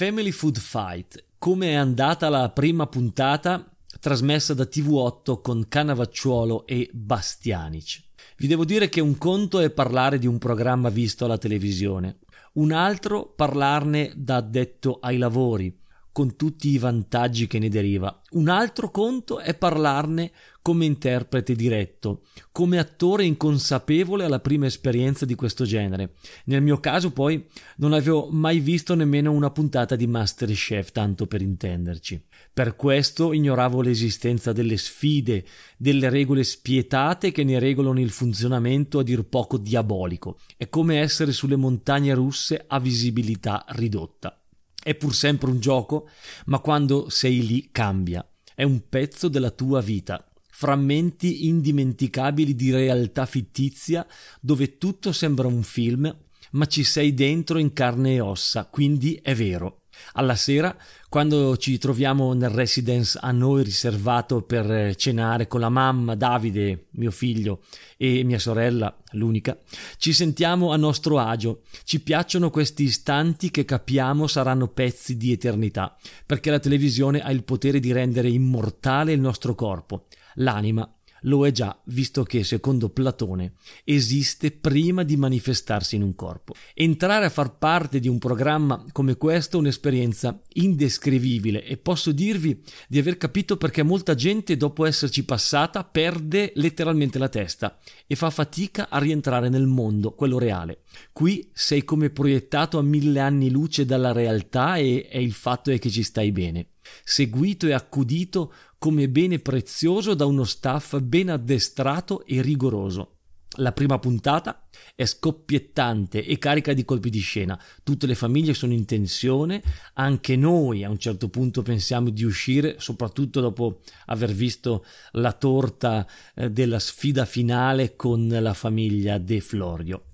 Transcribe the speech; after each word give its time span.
Family 0.00 0.30
Food 0.30 0.58
Fight. 0.58 1.22
Come 1.36 1.72
è 1.72 1.74
andata 1.74 2.30
la 2.30 2.48
prima 2.48 2.86
puntata 2.86 3.70
trasmessa 4.00 4.54
da 4.54 4.62
TV8 4.62 5.42
con 5.42 5.68
Canavacciuolo 5.68 6.66
e 6.66 6.88
Bastianic. 6.90 8.04
Vi 8.38 8.46
devo 8.46 8.64
dire 8.64 8.88
che 8.88 9.02
un 9.02 9.18
conto 9.18 9.60
è 9.60 9.68
parlare 9.68 10.18
di 10.18 10.26
un 10.26 10.38
programma 10.38 10.88
visto 10.88 11.26
alla 11.26 11.36
televisione, 11.36 12.20
un 12.54 12.72
altro 12.72 13.26
parlarne 13.26 14.14
da 14.16 14.36
addetto 14.36 15.00
ai 15.02 15.18
lavori, 15.18 15.79
con 16.12 16.36
tutti 16.36 16.68
i 16.68 16.78
vantaggi 16.78 17.46
che 17.46 17.58
ne 17.58 17.68
deriva. 17.68 18.20
Un 18.32 18.48
altro 18.48 18.90
conto 18.90 19.38
è 19.38 19.54
parlarne 19.54 20.32
come 20.62 20.84
interprete 20.84 21.54
diretto, 21.54 22.22
come 22.52 22.78
attore 22.78 23.24
inconsapevole 23.24 24.24
alla 24.24 24.40
prima 24.40 24.66
esperienza 24.66 25.24
di 25.24 25.34
questo 25.34 25.64
genere. 25.64 26.14
Nel 26.44 26.62
mio 26.62 26.78
caso 26.78 27.12
poi 27.12 27.46
non 27.76 27.92
avevo 27.92 28.28
mai 28.30 28.60
visto 28.60 28.94
nemmeno 28.94 29.32
una 29.32 29.50
puntata 29.50 29.96
di 29.96 30.06
Masterchef, 30.06 30.92
tanto 30.92 31.26
per 31.26 31.40
intenderci. 31.40 32.22
Per 32.52 32.76
questo 32.76 33.32
ignoravo 33.32 33.80
l'esistenza 33.80 34.52
delle 34.52 34.76
sfide, 34.76 35.44
delle 35.76 36.10
regole 36.10 36.44
spietate 36.44 37.30
che 37.30 37.44
ne 37.44 37.58
regolano 37.58 38.00
il 38.00 38.10
funzionamento 38.10 38.98
a 38.98 39.02
dir 39.02 39.24
poco 39.24 39.56
diabolico. 39.56 40.38
È 40.56 40.68
come 40.68 41.00
essere 41.00 41.32
sulle 41.32 41.56
montagne 41.56 42.12
russe 42.12 42.64
a 42.66 42.78
visibilità 42.78 43.64
ridotta. 43.68 44.39
È 44.82 44.94
pur 44.94 45.14
sempre 45.14 45.50
un 45.50 45.60
gioco, 45.60 46.08
ma 46.46 46.58
quando 46.60 47.10
sei 47.10 47.46
lì 47.46 47.68
cambia. 47.70 48.26
È 48.54 48.62
un 48.62 48.88
pezzo 48.88 49.28
della 49.28 49.50
tua 49.50 49.80
vita. 49.80 50.24
Frammenti 50.50 51.46
indimenticabili 51.46 52.54
di 52.54 52.70
realtà 52.70 53.26
fittizia 53.26 54.06
dove 54.40 54.78
tutto 54.78 55.12
sembra 55.12 55.46
un 55.46 55.62
film, 55.62 56.14
ma 56.52 56.66
ci 56.66 56.84
sei 56.84 57.14
dentro 57.14 57.58
in 57.58 57.72
carne 57.72 58.14
e 58.14 58.20
ossa, 58.20 58.64
quindi 58.66 59.18
è 59.22 59.34
vero. 59.34 59.79
Alla 60.12 60.34
sera, 60.34 60.76
quando 61.08 61.56
ci 61.56 61.78
troviamo 61.78 62.32
nel 62.32 62.50
residence 62.50 63.18
a 63.20 63.32
noi 63.32 63.62
riservato 63.64 64.42
per 64.42 64.70
eh, 64.70 64.94
cenare 64.96 65.46
con 65.46 65.60
la 65.60 65.68
mamma, 65.68 66.14
Davide, 66.14 66.86
mio 66.92 67.10
figlio 67.10 67.62
e 67.96 68.22
mia 68.24 68.38
sorella, 68.38 68.96
l'unica, 69.12 69.58
ci 69.96 70.12
sentiamo 70.12 70.72
a 70.72 70.76
nostro 70.76 71.18
agio. 71.18 71.62
Ci 71.84 72.00
piacciono 72.00 72.50
questi 72.50 72.84
istanti 72.84 73.50
che 73.50 73.64
capiamo 73.64 74.26
saranno 74.26 74.68
pezzi 74.68 75.16
di 75.16 75.32
eternità, 75.32 75.96
perché 76.26 76.50
la 76.50 76.58
televisione 76.58 77.20
ha 77.20 77.30
il 77.30 77.44
potere 77.44 77.80
di 77.80 77.92
rendere 77.92 78.28
immortale 78.28 79.12
il 79.12 79.20
nostro 79.20 79.54
corpo. 79.54 80.06
L'anima 80.34 80.88
lo 81.22 81.46
è 81.46 81.50
già, 81.50 81.78
visto 81.84 82.22
che, 82.22 82.44
secondo 82.44 82.88
Platone, 82.90 83.54
esiste 83.84 84.50
prima 84.50 85.02
di 85.02 85.16
manifestarsi 85.16 85.96
in 85.96 86.02
un 86.02 86.14
corpo. 86.14 86.54
Entrare 86.74 87.26
a 87.26 87.30
far 87.30 87.58
parte 87.58 88.00
di 88.00 88.08
un 88.08 88.18
programma 88.18 88.84
come 88.92 89.16
questo 89.16 89.56
è 89.56 89.60
un'esperienza 89.60 90.40
indescrivibile 90.54 91.64
e 91.64 91.76
posso 91.76 92.12
dirvi 92.12 92.60
di 92.88 92.98
aver 92.98 93.16
capito 93.16 93.56
perché 93.56 93.82
molta 93.82 94.14
gente, 94.14 94.56
dopo 94.56 94.84
esserci 94.84 95.24
passata, 95.24 95.84
perde 95.84 96.52
letteralmente 96.54 97.18
la 97.18 97.28
testa 97.28 97.78
e 98.06 98.14
fa 98.16 98.30
fatica 98.30 98.88
a 98.88 98.98
rientrare 98.98 99.48
nel 99.48 99.66
mondo, 99.66 100.12
quello 100.12 100.38
reale. 100.38 100.82
Qui 101.12 101.50
sei 101.52 101.84
come 101.84 102.10
proiettato 102.10 102.78
a 102.78 102.82
mille 102.82 103.20
anni 103.20 103.50
luce 103.50 103.84
dalla 103.84 104.12
realtà 104.12 104.76
e, 104.76 105.08
e 105.10 105.22
il 105.22 105.32
fatto 105.32 105.70
è 105.70 105.78
che 105.78 105.90
ci 105.90 106.02
stai 106.02 106.32
bene 106.32 106.66
seguito 107.04 107.66
e 107.66 107.72
accudito 107.72 108.52
come 108.78 109.08
bene 109.08 109.38
prezioso 109.38 110.14
da 110.14 110.24
uno 110.26 110.44
staff 110.44 110.98
ben 111.00 111.30
addestrato 111.30 112.24
e 112.24 112.40
rigoroso. 112.40 113.16
La 113.54 113.72
prima 113.72 113.98
puntata 113.98 114.68
è 114.94 115.04
scoppiettante 115.04 116.24
e 116.24 116.38
carica 116.38 116.72
di 116.72 116.84
colpi 116.84 117.10
di 117.10 117.18
scena. 117.18 117.60
Tutte 117.82 118.06
le 118.06 118.14
famiglie 118.14 118.54
sono 118.54 118.72
in 118.72 118.84
tensione, 118.84 119.60
anche 119.94 120.36
noi 120.36 120.84
a 120.84 120.88
un 120.88 120.98
certo 120.98 121.28
punto 121.28 121.62
pensiamo 121.62 122.10
di 122.10 122.22
uscire, 122.22 122.76
soprattutto 122.78 123.40
dopo 123.40 123.80
aver 124.06 124.32
visto 124.32 124.84
la 125.12 125.32
torta 125.32 126.06
eh, 126.36 126.50
della 126.50 126.78
sfida 126.78 127.24
finale 127.24 127.96
con 127.96 128.28
la 128.28 128.54
famiglia 128.54 129.18
De 129.18 129.40
Florio. 129.40 130.04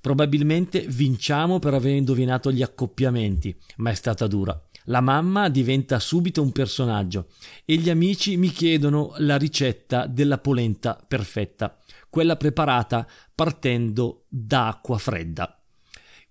Probabilmente 0.00 0.80
vinciamo 0.80 1.58
per 1.58 1.74
aver 1.74 1.96
indovinato 1.96 2.50
gli 2.50 2.62
accoppiamenti, 2.62 3.54
ma 3.76 3.90
è 3.90 3.94
stata 3.94 4.26
dura. 4.26 4.65
La 4.86 5.00
mamma 5.00 5.48
diventa 5.48 5.98
subito 5.98 6.42
un 6.42 6.52
personaggio 6.52 7.28
e 7.64 7.76
gli 7.76 7.90
amici 7.90 8.36
mi 8.36 8.48
chiedono 8.48 9.14
la 9.18 9.36
ricetta 9.36 10.06
della 10.06 10.38
polenta 10.38 10.98
perfetta, 11.06 11.76
quella 12.08 12.36
preparata 12.36 13.06
partendo 13.34 14.26
da 14.28 14.68
acqua 14.68 14.98
fredda. 14.98 15.60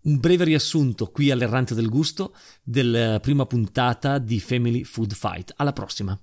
Un 0.00 0.18
breve 0.18 0.44
riassunto 0.44 1.06
qui 1.10 1.30
all'errante 1.30 1.74
del 1.74 1.88
gusto 1.88 2.34
della 2.62 3.20
prima 3.20 3.44
puntata 3.44 4.18
di 4.18 4.40
Family 4.40 4.84
Food 4.84 5.12
Fight. 5.12 5.52
Alla 5.56 5.72
prossima! 5.72 6.18